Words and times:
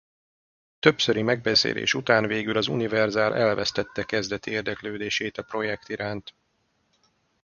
Többszöri 0.79 1.21
megbeszélés 1.21 1.93
után 1.93 2.25
végül 2.25 2.57
a 2.57 2.69
Universal 2.69 3.35
elvesztette 3.35 4.03
kezdeti 4.03 4.51
érdeklődését 4.51 5.37
a 5.37 5.43
projekt 5.43 5.89
iránt. 5.89 6.35